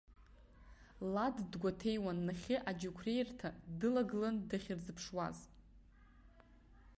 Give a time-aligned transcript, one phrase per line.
[1.13, 5.37] Лад дгәаҭеиуан, нахьхьи аџьықәреирҭа далагыланы дахьырзыԥшуаз.